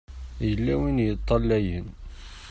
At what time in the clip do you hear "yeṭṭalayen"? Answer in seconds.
1.07-1.87